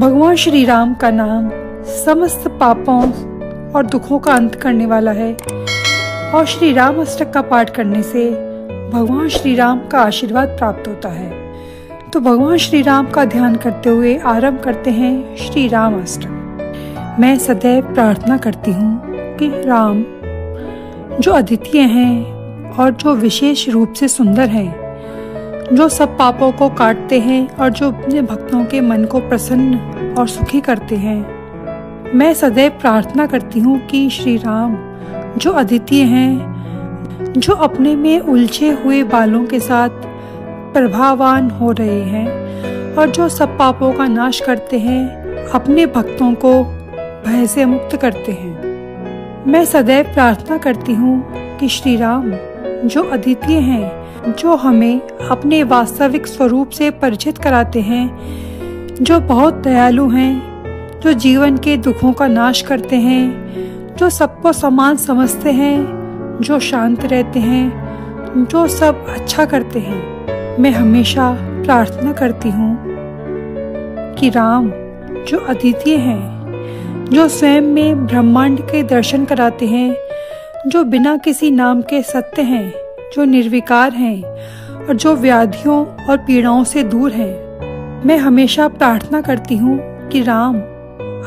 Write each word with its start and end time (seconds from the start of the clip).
भगवान 0.00 0.36
श्री 0.36 0.64
राम 0.64 0.94
का 0.94 1.10
नाम 1.10 1.50
समस्त 1.86 2.48
पापों 2.48 3.00
और 3.72 3.86
दुखों 3.86 4.18
का 4.18 4.34
अंत 4.34 4.54
करने 4.54 4.86
वाला 4.86 5.10
है। 5.10 5.32
और 6.34 6.46
श्री 6.46 6.72
राम 6.72 7.00
अष्टक 7.00 7.32
का 7.32 7.42
पाठ 7.42 7.70
करने 7.70 8.02
से 8.02 8.30
भगवान 8.94 9.28
श्री 9.28 9.54
राम 9.54 9.80
का 9.88 9.98
आशीर्वाद 9.98 10.48
प्राप्त 10.48 10.88
होता 10.88 11.08
है। 11.08 11.30
तो 12.10 12.20
भगवान 12.20 12.56
श्री 12.56 12.82
राम 12.82 13.06
का 13.06 13.24
ध्यान 13.24 13.56
करते 13.56 13.90
हुए 13.90 14.16
आरंभ 14.18 14.60
करते 14.60 14.90
हैं 14.90 15.36
श्री 15.36 15.68
राम 15.68 16.02
अष्टक। 16.02 17.16
मैं 17.20 17.38
सदैव 17.38 17.94
प्रार्थना 17.94 18.36
करती 18.36 18.70
हूँ 18.70 19.00
कि 19.36 19.48
राम, 19.48 20.04
जो 21.20 21.32
अद्वितीय 21.32 21.82
हैं 21.82 22.72
और 22.72 22.90
जो 22.90 23.14
विशेष 23.14 23.68
रूप 23.68 23.92
से 23.92 24.08
सुंदर 24.08 24.48
हैं 24.48 24.79
जो 25.72 25.88
सब 25.88 26.18
पापों 26.18 26.52
को 26.52 26.68
काटते 26.68 27.20
हैं 27.20 27.56
और 27.56 27.70
जो 27.70 27.88
अपने 27.88 28.22
भक्तों 28.22 28.64
के 28.64 28.80
मन 28.80 29.04
को 29.04 29.20
प्रसन्न 29.20 30.14
और 30.18 30.28
सुखी 30.28 30.60
करते 30.60 30.96
हैं। 30.96 32.14
मैं 32.14 32.34
सदैव 32.34 32.70
प्रार्थना 32.70 33.26
करती 33.26 33.60
हूँ 33.60 33.86
कि 33.86 34.10
श्री 34.10 34.36
राम, 34.36 34.76
जो 35.38 35.52
अद्वितीय 35.52 36.02
हैं, 36.02 37.32
जो 37.32 37.54
अपने 37.54 37.96
में 37.96 38.20
उलझे 38.20 38.70
हुए 38.70 39.02
बालों 39.02 39.44
के 39.46 39.60
साथ 39.60 39.88
प्रभावान 40.72 41.50
हो 41.50 41.72
रहे 41.72 42.00
हैं 42.00 42.94
और 42.94 43.10
जो 43.10 43.28
सब 43.28 43.58
पापों 43.58 43.92
का 43.92 44.06
नाश 44.06 44.40
करते 44.40 44.78
हैं, 44.78 45.08
अपने 45.48 45.86
भक्तों 45.86 46.34
को 46.34 46.64
भय 47.26 47.46
से 47.46 47.64
मुक्त 47.64 47.96
करते 47.96 48.32
हैं। 48.32 48.58
मैं 49.46 49.64
सदैव 49.64 50.04
प्रार्थना 50.04 50.58
करती 50.58 50.94
हूँ 50.94 51.24
कि 51.58 51.68
श्री 51.68 51.96
राम, 51.96 52.30
जो 52.84 53.02
अद्वितीय 53.02 53.58
हैं 53.58 53.99
जो 54.28 54.56
हमें 54.56 55.00
अपने 55.30 55.62
वास्तविक 55.62 56.26
स्वरूप 56.26 56.70
से 56.70 56.90
परिचित 56.90 57.38
कराते 57.38 57.80
हैं, 57.80 58.18
जो 59.00 59.20
बहुत 59.20 59.54
दयालु 59.54 60.08
हैं, 60.08 60.50
जो 61.00 61.12
जीवन 61.12 61.56
के 61.56 61.76
दुखों 61.76 62.12
का 62.12 62.28
नाश 62.28 62.62
करते 62.62 62.96
हैं, 62.96 63.50
जो 63.96 64.10
सबको 64.10 64.52
समान 64.52 64.96
समझते 64.96 65.50
हैं, 65.50 65.86
जो 66.42 66.58
शांत 66.60 67.04
रहते 67.04 67.40
हैं, 67.40 67.72
जो 68.44 68.66
सब 68.68 69.06
अच्छा 69.08 69.44
करते 69.44 69.78
हैं। 69.78 70.02
मैं 70.58 70.70
हमेशा 70.70 71.38
प्रार्थना 71.40 72.12
करती 72.12 72.50
हूँ 72.50 72.78
कि 74.14 74.30
राम, 74.30 74.70
जो 75.28 75.38
अद्वितीय 75.38 75.96
हैं, 75.96 76.40
जो 77.04 77.28
स्वयं 77.28 77.62
में 77.62 78.06
ब्रह्मांड 78.06 78.60
के 78.60 78.82
दर्शन 78.82 79.24
कराते 79.24 79.66
हैं, 79.66 79.96
जो 80.66 80.84
बिना 80.84 81.16
किसी 81.16 81.50
नाम 81.50 81.82
के 81.82 82.02
सत्य 82.02 82.42
हैं 82.42 82.89
जो 83.14 83.24
निर्विकार 83.24 83.92
हैं 83.92 84.22
और 84.86 84.96
जो 84.96 85.14
व्याधियों 85.16 85.86
और 86.04 86.16
पीड़ाओं 86.16 86.64
से 86.64 86.82
दूर 86.82 87.12
हैं, 87.12 88.02
मैं 88.06 88.16
हमेशा 88.18 88.68
प्रार्थना 88.68 89.20
करती 89.20 89.56
हूँ 89.56 89.78
कि 90.08 90.22
राम 90.22 90.56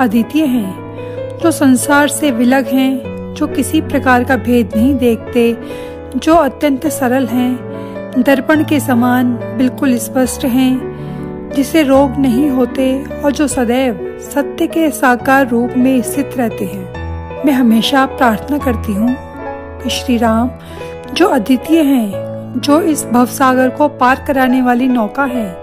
अद्वितीय 0.00 0.44
हैं, 0.44 1.38
जो 1.38 1.50
संसार 1.50 2.08
से 2.08 2.30
विलग 2.30 2.66
हैं, 2.66 3.34
जो 3.34 3.46
किसी 3.46 3.80
प्रकार 3.80 4.24
का 4.24 4.36
भेद 4.36 4.76
नहीं 4.76 4.94
देखते, 4.94 5.56
जो 6.16 6.34
अत्यंत 6.34 6.86
सरल 6.86 7.26
हैं, 7.26 8.22
दर्पण 8.22 8.64
के 8.64 8.80
समान 8.80 9.32
बिल्कुल 9.58 9.96
स्पष्ट 9.96 10.44
हैं, 10.44 11.52
जिसे 11.54 11.82
रोग 11.82 12.18
नहीं 12.18 12.50
होते 12.50 13.04
और 13.04 13.32
जो 13.32 13.46
सदैव 13.48 14.18
सत्य 14.20 14.66
के 14.66 14.90
साकार 14.90 15.48
रूप 15.48 15.70
में 15.76 16.02
स्थित 16.02 16.30
रहते 16.36 16.64
हैं। 16.64 17.44
मैं 17.44 17.52
हमेशा 17.52 18.06
प्रार्थना 18.06 18.58
करती 18.58 18.92
हूँ 18.92 19.16
कि 19.82 19.90
श्री 19.90 20.16
राम 20.16 20.50
जो 21.14 21.26
अद्वितीय 21.26 21.82
हैं, 21.82 22.60
जो 22.60 22.80
इस 22.80 23.04
भवसागर 23.04 23.68
को 23.68 23.88
पार 23.88 24.24
कराने 24.26 24.62
वाली 24.62 24.88
नौका 24.88 25.24
है, 25.24 25.56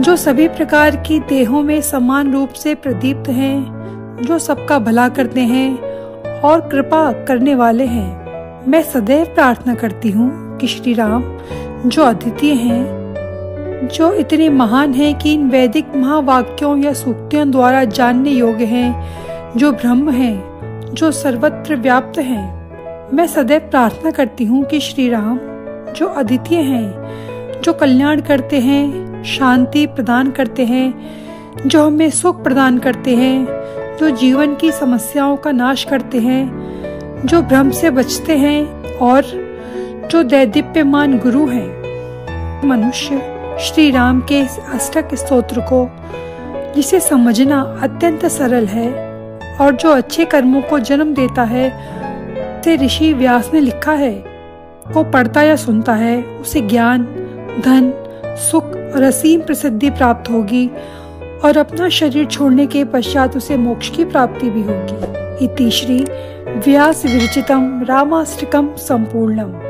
जो 0.00 0.16
सभी 0.16 0.48
प्रकार 0.48 0.96
की 0.96 1.20
देहों 1.20 1.62
में 1.62 1.80
समान 1.80 2.32
रूप 2.32 2.48
से 2.48 2.74
प्रदीप्त 2.74 3.28
हैं, 3.28 4.22
जो 4.22 4.38
सबका 4.38 4.78
भला 4.78 5.08
करते 5.08 5.40
हैं 5.40 5.78
और 6.40 6.60
कृपा 6.60 7.12
करने 7.12 7.54
वाले 7.54 7.86
हैं। 7.86 8.66
मैं 8.68 8.82
सदैव 8.82 9.24
प्रार्थना 9.24 9.74
करती 9.74 10.10
हूँ 10.10 10.58
कि 10.58 10.66
श्री 10.66 10.94
राम 10.94 11.24
जो 11.86 12.02
अद्वितीय 12.02 12.52
हैं, 12.52 13.88
जो 13.88 14.12
इतने 14.12 14.48
महान 14.48 14.94
हैं 14.94 15.18
कि 15.18 15.32
इन 15.32 15.48
वैदिक 15.50 15.96
महावाक्यों 15.96 16.78
या 16.78 16.92
सूक्तियों 16.92 17.50
द्वारा 17.50 17.84
जानने 17.84 18.30
योग्य 18.30 18.64
हैं, 18.64 19.04
जो 19.56 19.72
ब्रह्म 19.72 20.10
हैं, 20.10 20.94
जो 20.94 21.10
सर्वत्र 21.12 21.76
व्याप्त 21.76 22.18
हैं 22.18 22.63
मैं 23.12 23.26
सदैव 23.26 23.60
प्रार्थना 23.60 24.10
करती 24.10 24.44
हूँ 24.44 24.64
कि 24.64 24.80
श्री 24.80 25.08
राम 25.08 25.38
जो 25.92 26.06
अद्वितीय 26.06 26.60
हैं, 26.60 27.60
जो 27.60 27.72
कल्याण 27.72 28.20
करते 28.20 28.60
हैं, 28.60 29.22
शांति 29.24 29.86
प्रदान 29.86 30.30
करते 30.30 30.64
हैं, 30.64 30.94
जो 31.66 31.86
हमें 31.86 32.10
सुख 32.10 32.42
प्रदान 32.44 32.78
करते 32.78 33.16
हैं, 33.16 33.46
जो 33.96 34.10
जीवन 34.10 34.54
की 34.54 34.72
समस्याओं 34.72 35.36
का 35.36 35.52
नाश 35.52 35.84
करते 35.84 36.18
हैं, 36.18 37.26
जो 37.26 37.42
भ्रम 37.42 37.70
से 37.70 37.90
बचते 37.90 38.36
हैं 38.36 38.84
और 38.96 39.22
जो 40.10 40.22
दैदीप्यमान 40.22 41.18
गुरु 41.18 41.46
हैं। 41.46 42.66
मनुष्य 42.66 43.20
श्री 43.60 43.90
राम 43.90 44.20
के 44.20 44.40
इस 44.40 44.58
अष्टक 44.74 45.14
स्तोत्र 45.14 45.60
को, 45.60 45.88
जिसे 46.76 47.00
समझना 47.00 47.60
अत्यंत 47.82 48.26
सरल 48.26 48.66
है 48.66 48.92
और 49.60 49.74
जो 49.74 49.90
अच्छे 49.90 50.24
कर्मों 50.24 50.62
को 50.62 50.78
जन्म 50.78 51.14
देता 51.14 51.42
है 51.42 51.94
से 52.64 52.76
ऋषि 52.76 53.12
व्यास 53.12 53.50
ने 53.54 53.60
लिखा 53.60 53.92
है, 53.92 54.24
वो 54.90 55.04
पढ़ता 55.04 55.42
या 55.42 55.56
सुनता 55.56 55.94
है, 55.94 56.22
उसे 56.22 56.60
ज्ञान, 56.60 57.04
धन, 57.64 57.92
सुख 58.50 58.64
और 58.64 59.02
असीम 59.02 59.40
प्रसिद्धि 59.40 59.90
प्राप्त 59.90 60.30
होगी 60.30 60.70
और 61.44 61.56
अपना 61.56 61.88
शरीर 61.88 62.26
छोड़ने 62.26 62.66
के 62.66 62.84
पश्चात 62.84 63.36
उसे 63.36 63.56
मोक्ष 63.56 63.90
की 63.90 64.04
प्राप्ति 64.04 64.50
भी 64.50 64.62
होगी। 64.62 65.44
इति 65.44 65.70
श्री 65.70 66.04
व्यास 66.56 67.06
विरचितम 67.06 67.84
रामाष्टकम 67.88 68.74
संपूर्णम। 68.78 69.63